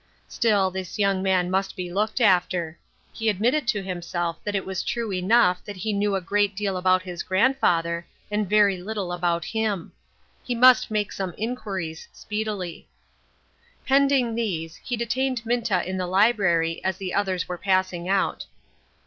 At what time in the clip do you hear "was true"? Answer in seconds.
4.65-5.13